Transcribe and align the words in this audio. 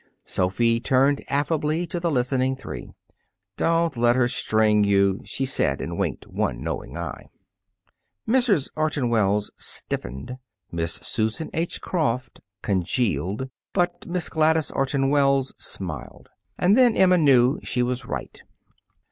Sophy 0.25 0.79
turned 0.79 1.23
affably 1.29 1.85
to 1.85 1.99
the 1.99 2.09
listening 2.09 2.55
three. 2.55 2.89
"Don't 3.55 3.95
let 3.95 4.15
her 4.15 4.27
string 4.27 4.83
you," 4.83 5.21
she 5.25 5.45
said, 5.45 5.79
and 5.79 5.95
winked 5.95 6.25
one 6.25 6.63
knowing 6.63 6.97
eye. 6.97 7.27
Mrs. 8.27 8.69
Orton 8.75 9.09
Wells 9.11 9.51
stiffened. 9.57 10.37
Miss 10.71 10.93
Susan 10.93 11.51
H. 11.53 11.81
Croft 11.81 12.39
congealed. 12.63 13.51
But 13.73 14.07
Miss 14.07 14.27
Gladys 14.27 14.71
Orton 14.71 15.11
Wells 15.11 15.53
smiled. 15.59 16.29
And 16.57 16.75
then 16.75 16.97
Emma 16.97 17.19
knew 17.19 17.59
she 17.61 17.83
was 17.83 18.03
right. 18.07 18.41